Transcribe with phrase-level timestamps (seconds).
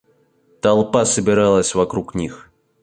[0.61, 2.49] Толпа собиралась вокруг них.